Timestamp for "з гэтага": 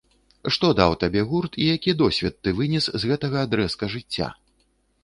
2.97-3.37